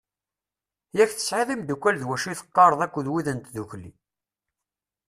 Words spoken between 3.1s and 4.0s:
wid n tddukli.